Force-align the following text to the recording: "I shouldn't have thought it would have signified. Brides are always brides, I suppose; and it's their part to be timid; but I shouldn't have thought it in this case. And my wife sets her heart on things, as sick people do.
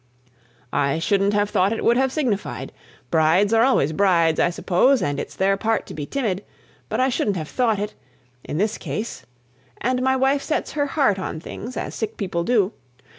"I 0.73 0.97
shouldn't 0.97 1.33
have 1.35 1.51
thought 1.51 1.71
it 1.71 1.83
would 1.85 1.95
have 1.95 2.11
signified. 2.11 2.71
Brides 3.11 3.53
are 3.53 3.61
always 3.63 3.93
brides, 3.93 4.39
I 4.39 4.49
suppose; 4.49 4.99
and 4.99 5.19
it's 5.19 5.35
their 5.35 5.55
part 5.57 5.85
to 5.85 5.93
be 5.93 6.07
timid; 6.07 6.43
but 6.89 6.99
I 6.99 7.09
shouldn't 7.09 7.37
have 7.37 7.47
thought 7.49 7.77
it 7.77 7.93
in 8.43 8.57
this 8.57 8.79
case. 8.79 9.27
And 9.79 10.01
my 10.01 10.15
wife 10.15 10.41
sets 10.41 10.71
her 10.71 10.87
heart 10.87 11.19
on 11.19 11.39
things, 11.39 11.77
as 11.77 11.93
sick 11.93 12.17
people 12.17 12.43
do. 12.43 12.73